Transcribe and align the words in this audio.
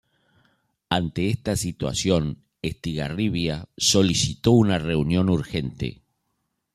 Ante 0.89 1.29
esta 1.29 1.55
situación 1.55 2.41
Estigarribia 2.63 3.69
solicitó 3.77 4.49
una 4.49 4.79
reunión 4.79 5.29
urgente. 5.29 6.01